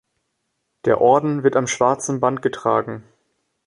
Der 0.85 0.99
Orden 0.99 1.43
wird 1.43 1.55
am 1.55 1.67
schwarzen 1.67 2.19
Band 2.19 2.41
getragen. 2.41 3.03